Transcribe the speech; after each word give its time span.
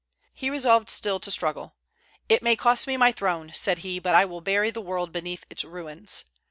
He 0.33 0.49
resolved 0.49 0.89
still 0.89 1.19
to 1.19 1.29
struggle. 1.29 1.75
"It 2.27 2.41
may 2.41 2.55
cost 2.55 2.87
me 2.87 2.97
my 2.97 3.11
throne," 3.11 3.51
said 3.53 3.77
he, 3.85 3.99
"but 3.99 4.15
I 4.15 4.25
will 4.25 4.41
bury 4.41 4.71
the 4.71 4.81
world 4.81 5.11
beneath 5.11 5.45
its 5.47 5.63
ruins." 5.63 6.25